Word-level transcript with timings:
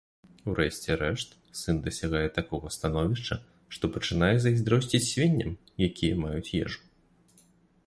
У 0.51 0.53
рэшце 0.59 0.91
рэшт, 1.01 1.35
сын 1.59 1.81
дасягае 1.87 2.23
такога 2.37 2.71
становішча, 2.77 3.37
што 3.77 3.91
пачынае 3.97 4.31
зайздросціць 4.45 5.03
свінням, 5.11 5.53
якія 5.91 6.19
маюць 6.25 6.53
ежу. 6.65 6.81